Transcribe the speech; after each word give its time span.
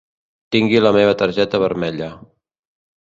Tingui 0.55 0.79
la 0.85 0.93
meva 0.97 1.13
targeta 1.19 1.63
vermella. 1.67 2.09